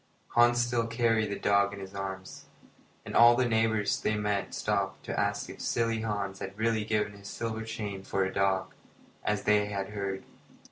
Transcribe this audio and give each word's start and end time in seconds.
Hans 0.29 0.59
still 0.59 0.87
carried 0.87 1.29
the 1.29 1.37
dog 1.37 1.75
in 1.75 1.79
his 1.79 1.93
arms, 1.93 2.45
and 3.05 3.15
all 3.15 3.35
the 3.35 3.47
neighbours 3.47 4.01
they 4.01 4.15
met 4.15 4.55
stopped 4.55 5.05
to 5.05 5.19
ask 5.19 5.47
if 5.47 5.61
silly 5.61 6.01
Hans 6.01 6.39
had 6.39 6.57
really 6.57 6.83
given 6.83 7.11
his 7.13 7.27
silver 7.27 7.61
chain 7.63 8.01
for 8.01 8.23
a 8.25 8.33
dog, 8.33 8.73
as 9.23 9.43
they 9.43 9.67
had 9.67 9.89
heard. 9.89 10.23